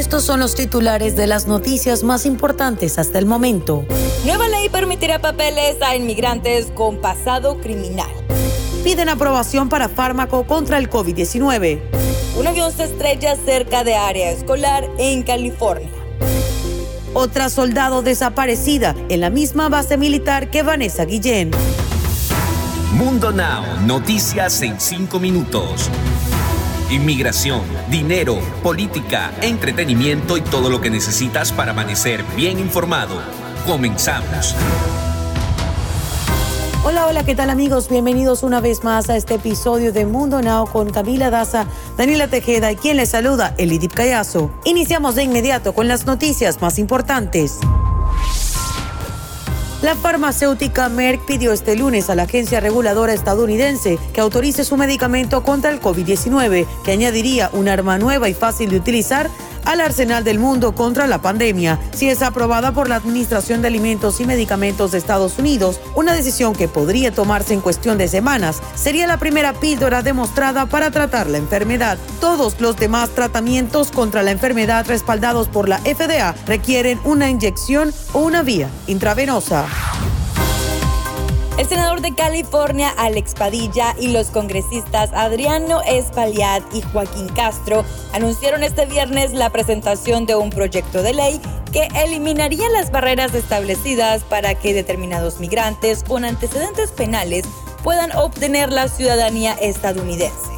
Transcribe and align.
Estos 0.00 0.24
son 0.24 0.40
los 0.40 0.54
titulares 0.54 1.14
de 1.14 1.26
las 1.26 1.46
noticias 1.46 2.04
más 2.04 2.24
importantes 2.24 2.98
hasta 2.98 3.18
el 3.18 3.26
momento. 3.26 3.84
Nueva 4.24 4.48
ley 4.48 4.70
permitirá 4.70 5.20
papeles 5.20 5.76
a 5.82 5.94
inmigrantes 5.94 6.68
con 6.74 7.02
pasado 7.02 7.58
criminal. 7.58 8.08
Piden 8.82 9.10
aprobación 9.10 9.68
para 9.68 9.90
fármaco 9.90 10.46
contra 10.46 10.78
el 10.78 10.88
COVID-19. 10.88 11.82
Un 12.38 12.46
avión 12.46 12.72
se 12.72 12.84
estrella 12.84 13.36
cerca 13.36 13.84
de 13.84 13.94
área 13.94 14.30
escolar 14.30 14.88
en 14.96 15.22
California. 15.22 15.90
Otra 17.12 17.50
soldado 17.50 18.00
desaparecida 18.00 18.96
en 19.10 19.20
la 19.20 19.28
misma 19.28 19.68
base 19.68 19.98
militar 19.98 20.50
que 20.50 20.62
Vanessa 20.62 21.04
Guillén. 21.04 21.50
Mundo 22.94 23.32
Now, 23.32 23.64
noticias 23.84 24.62
en 24.62 24.80
cinco 24.80 25.20
minutos 25.20 25.90
inmigración, 26.90 27.62
dinero, 27.88 28.38
política, 28.62 29.32
entretenimiento 29.42 30.36
y 30.36 30.40
todo 30.40 30.70
lo 30.70 30.80
que 30.80 30.90
necesitas 30.90 31.52
para 31.52 31.70
amanecer 31.70 32.24
bien 32.36 32.58
informado. 32.58 33.20
Comenzamos. 33.66 34.56
Hola, 36.82 37.06
hola, 37.06 37.24
¿qué 37.24 37.34
tal 37.34 37.50
amigos? 37.50 37.88
Bienvenidos 37.90 38.42
una 38.42 38.60
vez 38.60 38.82
más 38.84 39.10
a 39.10 39.16
este 39.16 39.34
episodio 39.34 39.92
de 39.92 40.06
Mundo 40.06 40.40
Now 40.40 40.66
con 40.66 40.90
Camila 40.90 41.30
Daza, 41.30 41.66
Daniela 41.96 42.26
Tejeda 42.26 42.72
y 42.72 42.76
quien 42.76 42.96
les 42.96 43.10
saluda, 43.10 43.54
Elidip 43.58 43.92
Callazo. 43.92 44.50
Iniciamos 44.64 45.14
de 45.14 45.24
inmediato 45.24 45.74
con 45.74 45.88
las 45.88 46.06
noticias 46.06 46.60
más 46.62 46.78
importantes. 46.78 47.60
La 49.82 49.96
farmacéutica 49.96 50.90
Merck 50.90 51.24
pidió 51.24 51.52
este 51.52 51.74
lunes 51.74 52.10
a 52.10 52.14
la 52.14 52.24
agencia 52.24 52.60
reguladora 52.60 53.14
estadounidense 53.14 53.98
que 54.12 54.20
autorice 54.20 54.62
su 54.62 54.76
medicamento 54.76 55.42
contra 55.42 55.70
el 55.70 55.80
COVID-19, 55.80 56.66
que 56.84 56.92
añadiría 56.92 57.48
un 57.54 57.66
arma 57.66 57.98
nueva 57.98 58.28
y 58.28 58.34
fácil 58.34 58.68
de 58.68 58.76
utilizar 58.76 59.30
al 59.64 59.80
arsenal 59.80 60.24
del 60.24 60.38
mundo 60.38 60.74
contra 60.74 61.06
la 61.06 61.20
pandemia. 61.20 61.78
Si 61.92 62.08
es 62.08 62.22
aprobada 62.22 62.72
por 62.72 62.88
la 62.88 62.96
Administración 62.96 63.62
de 63.62 63.68
Alimentos 63.68 64.20
y 64.20 64.26
Medicamentos 64.26 64.92
de 64.92 64.98
Estados 64.98 65.38
Unidos, 65.38 65.80
una 65.94 66.14
decisión 66.14 66.54
que 66.54 66.68
podría 66.68 67.12
tomarse 67.12 67.54
en 67.54 67.60
cuestión 67.60 67.98
de 67.98 68.08
semanas, 68.08 68.60
sería 68.74 69.06
la 69.06 69.18
primera 69.18 69.52
píldora 69.52 70.02
demostrada 70.02 70.66
para 70.66 70.90
tratar 70.90 71.28
la 71.28 71.38
enfermedad. 71.38 71.98
Todos 72.20 72.60
los 72.60 72.76
demás 72.76 73.10
tratamientos 73.10 73.90
contra 73.90 74.22
la 74.22 74.30
enfermedad 74.30 74.86
respaldados 74.86 75.48
por 75.48 75.68
la 75.68 75.78
FDA 75.78 76.34
requieren 76.46 77.00
una 77.04 77.30
inyección 77.30 77.92
o 78.12 78.20
una 78.20 78.42
vía 78.42 78.68
intravenosa. 78.86 79.66
El 81.58 81.68
senador 81.68 82.00
de 82.00 82.14
California, 82.14 82.88
Alex 82.96 83.34
Padilla, 83.34 83.94
y 83.98 84.08
los 84.08 84.28
congresistas 84.28 85.10
Adriano 85.12 85.82
Espaillat 85.82 86.62
y 86.72 86.80
Joaquín 86.80 87.28
Castro 87.28 87.84
anunciaron 88.14 88.62
este 88.62 88.86
viernes 88.86 89.32
la 89.32 89.50
presentación 89.50 90.24
de 90.24 90.36
un 90.36 90.50
proyecto 90.50 91.02
de 91.02 91.12
ley 91.12 91.40
que 91.72 91.88
eliminaría 92.02 92.68
las 92.70 92.90
barreras 92.90 93.34
establecidas 93.34 94.24
para 94.24 94.54
que 94.54 94.72
determinados 94.72 95.38
migrantes 95.38 96.02
con 96.02 96.24
antecedentes 96.24 96.90
penales 96.92 97.44
puedan 97.84 98.16
obtener 98.16 98.72
la 98.72 98.88
ciudadanía 98.88 99.52
estadounidense. 99.54 100.50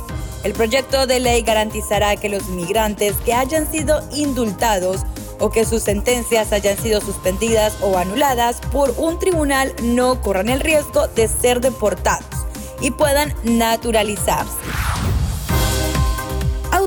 El 0.45 0.55
proyecto 0.55 1.07
de 1.07 1.21
ley 1.21 1.43
garantizará 1.43 2.17
que 2.17 2.29
los 2.29 2.49
inmigrantes 2.49 3.15
que 3.25 3.33
hayan 3.33 3.71
sido 3.71 4.03
indultados 4.13 5.03
o 5.43 5.51
que 5.51 5.65
sus 5.65 5.83
sentencias 5.83 6.53
hayan 6.53 6.79
sido 6.79 7.01
suspendidas 7.01 7.77
o 7.83 7.99
anuladas 7.99 8.61
por 8.71 8.95
un 8.97 9.19
tribunal 9.19 9.75
no 9.83 10.23
corran 10.23 10.49
el 10.49 10.61
riesgo 10.61 11.09
de 11.09 11.27
ser 11.27 11.61
deportados 11.61 12.47
y 12.81 12.93
puedan 12.93 13.35
naturalizarse. 13.43 15.02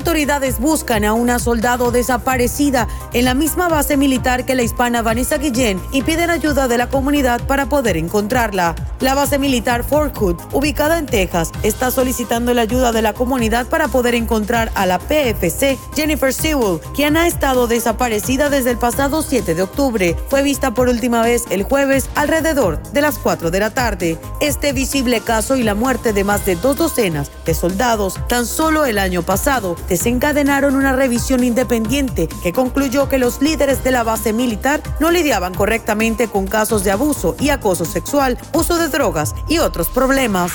Autoridades 0.06 0.60
buscan 0.60 1.04
a 1.04 1.14
una 1.14 1.40
soldado 1.40 1.90
desaparecida 1.90 2.88
en 3.14 3.26
la 3.26 3.34
misma 3.34 3.70
base 3.70 3.98
militar 3.98 4.46
que 4.46 4.54
la 4.54 4.62
hispana 4.62 5.02
Vanessa 5.02 5.40
Guillén 5.40 5.82
y 5.92 6.04
piden 6.04 6.30
ayuda 6.30 6.68
de 6.68 6.78
la 6.78 6.90
comunidad 6.90 7.42
para 7.48 7.66
poder 7.66 7.98
encontrarla. 7.98 8.76
La 9.00 9.16
base 9.16 9.40
militar 9.40 9.84
Fort 9.84 10.16
Hood, 10.16 10.36
ubicada 10.54 11.00
en 11.00 11.08
Texas, 11.08 11.52
está 11.64 11.90
solicitando 11.90 12.54
la 12.54 12.62
ayuda 12.62 12.92
de 12.92 13.02
la 13.02 13.14
comunidad 13.14 13.66
para 13.66 13.88
poder 13.88 14.14
encontrar 14.14 14.72
a 14.76 14.86
la 14.86 15.00
PFC 15.00 15.80
Jennifer 15.96 16.32
Sewell, 16.32 16.80
quien 16.94 17.18
ha 17.18 17.26
estado 17.26 17.66
desaparecida 17.66 18.52
desde 18.52 18.72
el 18.72 18.78
pasado 18.78 19.24
7 19.24 19.56
de 19.56 19.64
octubre. 19.64 20.16
Fue 20.30 20.44
vista 20.44 20.76
por 20.76 20.88
última 20.88 21.24
vez 21.24 21.46
el 21.50 21.64
jueves 21.64 22.10
alrededor 22.14 22.80
de 22.94 23.02
las 23.02 23.18
4 23.18 23.50
de 23.50 23.60
la 23.60 23.72
tarde. 23.72 24.20
Este 24.40 24.72
visible 24.72 25.22
caso 25.22 25.56
y 25.56 25.64
la 25.64 25.74
muerte 25.74 26.14
de 26.14 26.24
más 26.24 26.46
de 26.46 26.56
dos 26.56 26.78
docenas 26.78 27.32
de 27.44 27.56
soldados 27.56 28.20
tan 28.30 28.46
solo 28.46 28.86
el 28.86 29.00
año 29.00 29.24
pasado 29.24 29.76
desencadenaron 29.96 30.76
una 30.76 30.92
revisión 30.92 31.42
independiente 31.42 32.28
que 32.44 32.52
concluyó 32.52 33.08
que 33.08 33.18
los 33.18 33.42
líderes 33.42 33.82
de 33.82 33.92
la 33.92 34.04
base 34.04 34.34
militar 34.34 34.82
no 35.00 35.10
lidiaban 35.10 35.54
correctamente 35.54 36.28
con 36.28 36.48
casos 36.48 36.84
de 36.84 36.92
abuso 36.92 37.38
y 37.40 37.48
acoso 37.48 37.86
sexual, 37.86 38.38
uso 38.52 38.78
de 38.78 38.90
drogas 38.90 39.34
y 39.48 39.60
otros 39.60 39.88
problemas. 39.88 40.52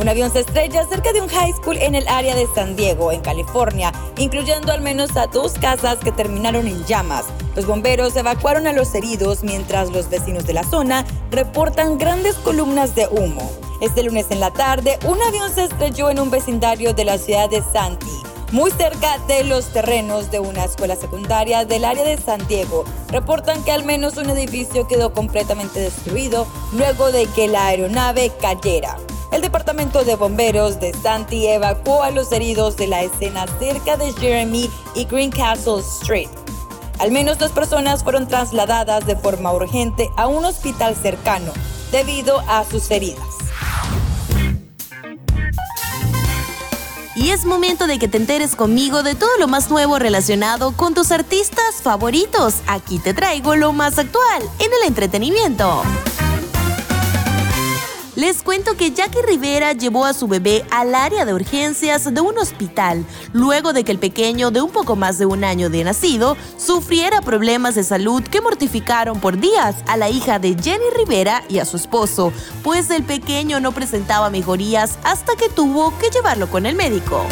Un 0.00 0.08
avión 0.08 0.32
se 0.32 0.40
estrella 0.40 0.86
cerca 0.88 1.12
de 1.12 1.20
un 1.20 1.28
high 1.28 1.52
school 1.52 1.76
en 1.76 1.94
el 1.94 2.08
área 2.08 2.34
de 2.34 2.46
San 2.54 2.76
Diego, 2.76 3.12
en 3.12 3.20
California, 3.20 3.92
incluyendo 4.16 4.72
al 4.72 4.80
menos 4.80 5.14
a 5.14 5.26
dos 5.26 5.52
casas 5.52 5.98
que 5.98 6.12
terminaron 6.12 6.66
en 6.66 6.82
llamas. 6.86 7.26
Los 7.56 7.66
bomberos 7.66 8.16
evacuaron 8.16 8.66
a 8.66 8.72
los 8.72 8.94
heridos 8.94 9.44
mientras 9.44 9.90
los 9.90 10.08
vecinos 10.08 10.46
de 10.46 10.54
la 10.54 10.64
zona 10.64 11.04
reportan 11.30 11.98
grandes 11.98 12.36
columnas 12.36 12.94
de 12.94 13.06
humo. 13.06 13.65
Este 13.80 14.02
lunes 14.02 14.26
en 14.30 14.40
la 14.40 14.52
tarde, 14.52 14.98
un 15.06 15.20
avión 15.22 15.54
se 15.54 15.64
estrelló 15.64 16.10
en 16.10 16.20
un 16.20 16.30
vecindario 16.30 16.94
de 16.94 17.04
la 17.04 17.18
ciudad 17.18 17.50
de 17.50 17.62
Santi 17.62 18.22
muy 18.52 18.70
cerca 18.70 19.18
de 19.26 19.44
los 19.44 19.72
terrenos 19.72 20.30
de 20.30 20.38
una 20.38 20.64
escuela 20.64 20.96
secundaria 20.96 21.64
del 21.64 21.84
área 21.84 22.04
de 22.04 22.16
San 22.16 22.46
Diego. 22.46 22.84
Reportan 23.08 23.62
que 23.64 23.72
al 23.72 23.84
menos 23.84 24.16
un 24.16 24.30
edificio 24.30 24.86
quedó 24.86 25.12
completamente 25.12 25.80
destruido 25.80 26.46
luego 26.72 27.10
de 27.10 27.26
que 27.26 27.48
la 27.48 27.66
aeronave 27.66 28.30
cayera. 28.40 28.96
El 29.32 29.42
departamento 29.42 30.04
de 30.04 30.14
bomberos 30.14 30.78
de 30.78 30.94
Santi 30.94 31.46
evacuó 31.48 32.02
a 32.02 32.12
los 32.12 32.30
heridos 32.30 32.76
de 32.76 32.86
la 32.86 33.02
escena 33.02 33.46
cerca 33.58 33.96
de 33.96 34.12
Jeremy 34.12 34.70
y 34.94 35.04
Greencastle 35.04 35.80
Street. 35.80 36.28
Al 36.98 37.10
menos 37.10 37.38
dos 37.38 37.50
personas 37.50 38.04
fueron 38.04 38.28
trasladadas 38.28 39.04
de 39.06 39.16
forma 39.16 39.52
urgente 39.52 40.08
a 40.16 40.28
un 40.28 40.44
hospital 40.44 40.94
cercano 40.94 41.52
debido 41.90 42.40
a 42.48 42.64
sus 42.64 42.90
heridas. 42.90 43.35
Y 47.16 47.30
es 47.30 47.44
momento 47.44 47.86
de 47.86 47.98
que 47.98 48.08
te 48.08 48.18
enteres 48.18 48.54
conmigo 48.54 49.02
de 49.02 49.14
todo 49.14 49.30
lo 49.38 49.48
más 49.48 49.70
nuevo 49.70 49.98
relacionado 49.98 50.72
con 50.72 50.94
tus 50.94 51.10
artistas 51.10 51.76
favoritos. 51.82 52.56
Aquí 52.66 52.98
te 52.98 53.14
traigo 53.14 53.56
lo 53.56 53.72
más 53.72 53.98
actual 53.98 54.42
en 54.58 54.70
el 54.72 54.86
entretenimiento. 54.86 55.82
Les 58.16 58.42
cuento 58.42 58.78
que 58.78 58.92
Jackie 58.92 59.20
Rivera 59.20 59.74
llevó 59.74 60.06
a 60.06 60.14
su 60.14 60.26
bebé 60.26 60.64
al 60.70 60.94
área 60.94 61.26
de 61.26 61.34
urgencias 61.34 62.14
de 62.14 62.18
un 62.22 62.38
hospital 62.38 63.04
luego 63.34 63.74
de 63.74 63.84
que 63.84 63.92
el 63.92 63.98
pequeño 63.98 64.50
de 64.50 64.62
un 64.62 64.70
poco 64.70 64.96
más 64.96 65.18
de 65.18 65.26
un 65.26 65.44
año 65.44 65.68
de 65.68 65.84
nacido 65.84 66.34
sufriera 66.56 67.20
problemas 67.20 67.74
de 67.74 67.84
salud 67.84 68.22
que 68.22 68.40
mortificaron 68.40 69.20
por 69.20 69.38
días 69.38 69.76
a 69.86 69.98
la 69.98 70.08
hija 70.08 70.38
de 70.38 70.56
Jenny 70.58 70.86
Rivera 70.96 71.44
y 71.50 71.58
a 71.58 71.66
su 71.66 71.76
esposo, 71.76 72.32
pues 72.62 72.90
el 72.90 73.02
pequeño 73.02 73.60
no 73.60 73.72
presentaba 73.72 74.30
mejorías 74.30 74.98
hasta 75.04 75.36
que 75.36 75.50
tuvo 75.50 75.92
que 75.98 76.08
llevarlo 76.08 76.48
con 76.48 76.64
el 76.64 76.74
médico. 76.74 77.26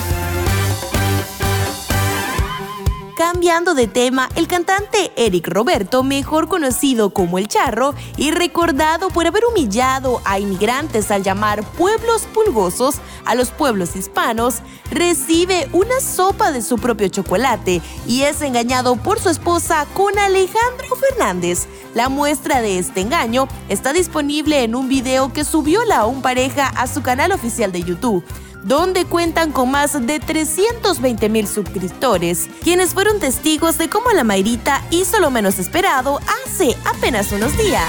Cambiando 3.16 3.74
de 3.74 3.86
tema, 3.86 4.28
el 4.34 4.48
cantante 4.48 5.12
Eric 5.14 5.46
Roberto, 5.46 6.02
mejor 6.02 6.48
conocido 6.48 7.10
como 7.10 7.38
El 7.38 7.46
Charro 7.46 7.94
y 8.16 8.32
recordado 8.32 9.08
por 9.08 9.24
haber 9.24 9.44
humillado 9.44 10.20
a 10.24 10.40
inmigrantes 10.40 11.12
al 11.12 11.22
llamar 11.22 11.62
pueblos 11.62 12.22
pulgosos 12.34 12.96
a 13.24 13.36
los 13.36 13.52
pueblos 13.52 13.94
hispanos, 13.94 14.62
recibe 14.90 15.68
una 15.72 16.00
sopa 16.00 16.50
de 16.50 16.60
su 16.60 16.76
propio 16.76 17.06
chocolate 17.06 17.80
y 18.04 18.22
es 18.22 18.42
engañado 18.42 18.96
por 18.96 19.20
su 19.20 19.28
esposa 19.28 19.86
con 19.94 20.18
Alejandro 20.18 20.96
Fernández. 20.96 21.68
La 21.94 22.08
muestra 22.08 22.62
de 22.62 22.80
este 22.80 23.02
engaño 23.02 23.46
está 23.68 23.92
disponible 23.92 24.64
en 24.64 24.74
un 24.74 24.88
video 24.88 25.32
que 25.32 25.44
subió 25.44 25.84
la 25.84 26.04
un 26.04 26.20
pareja 26.20 26.66
a 26.66 26.88
su 26.88 27.00
canal 27.02 27.30
oficial 27.30 27.70
de 27.70 27.84
YouTube 27.84 28.24
donde 28.64 29.04
cuentan 29.04 29.52
con 29.52 29.70
más 29.70 30.06
de 30.06 30.18
320 30.18 31.28
mil 31.28 31.46
suscriptores, 31.46 32.48
quienes 32.62 32.94
fueron 32.94 33.20
testigos 33.20 33.78
de 33.78 33.88
cómo 33.88 34.10
la 34.10 34.24
Mayrita 34.24 34.82
hizo 34.90 35.20
lo 35.20 35.30
menos 35.30 35.58
esperado 35.58 36.20
hace 36.44 36.76
apenas 36.84 37.30
unos 37.32 37.56
días. 37.56 37.88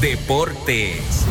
Deportes. 0.00 1.26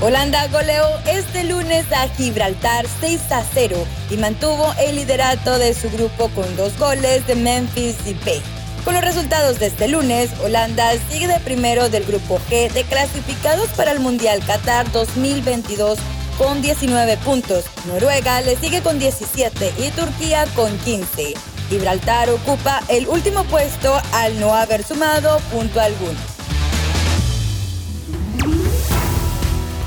Holanda 0.00 0.48
goleó 0.48 0.84
este 1.06 1.44
lunes 1.44 1.84
a 1.92 2.08
Gibraltar 2.08 2.86
6 3.00 3.20
a 3.30 3.44
0 3.54 3.76
y 4.10 4.16
mantuvo 4.16 4.74
el 4.80 4.96
liderato 4.96 5.58
de 5.58 5.74
su 5.74 5.88
grupo 5.90 6.28
con 6.30 6.56
dos 6.56 6.76
goles 6.78 7.26
de 7.26 7.36
Memphis 7.36 7.96
y 8.04 8.14
Bay. 8.14 8.42
Con 8.84 8.94
los 8.94 9.04
resultados 9.04 9.60
de 9.60 9.66
este 9.66 9.86
lunes, 9.86 10.30
Holanda 10.42 10.90
sigue 11.08 11.28
de 11.28 11.38
primero 11.38 11.88
del 11.88 12.04
grupo 12.04 12.40
G 12.50 12.68
de 12.72 12.82
clasificados 12.82 13.68
para 13.70 13.92
el 13.92 14.00
Mundial 14.00 14.44
Qatar 14.44 14.90
2022 14.90 15.98
con 16.36 16.60
19 16.62 17.16
puntos. 17.18 17.64
Noruega 17.86 18.40
le 18.40 18.56
sigue 18.56 18.82
con 18.82 18.98
17 18.98 19.72
y 19.78 19.90
Turquía 19.90 20.46
con 20.56 20.76
15. 20.78 21.34
Gibraltar 21.68 22.28
ocupa 22.30 22.80
el 22.88 23.06
último 23.06 23.44
puesto 23.44 24.00
al 24.14 24.40
no 24.40 24.52
haber 24.52 24.82
sumado 24.82 25.38
punto 25.52 25.80
alguno. 25.80 26.18